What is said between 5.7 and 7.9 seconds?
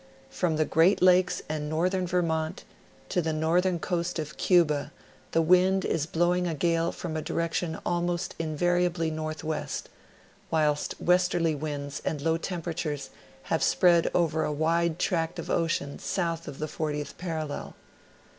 is blowing a gale from a direction